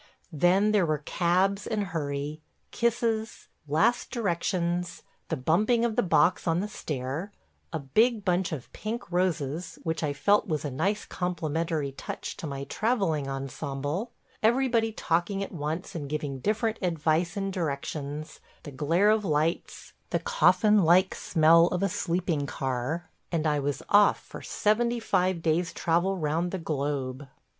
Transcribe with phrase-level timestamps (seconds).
[0.33, 6.59] Then there were cabs and hurry– kisses– last directions– the bumping of the box on
[6.59, 7.31] the stair–
[7.71, 12.47] a big bunch of pink roses (which I felt was a nice complimentary touch to
[12.47, 14.09] my travelling ensemble)–
[14.41, 20.17] everybody talking at once and giving different advice and directions– the glare of lights– the
[20.17, 25.71] coffin like smell of a sleeping car– and I was off for seventy five days'
[25.71, 27.27] travel round the globe.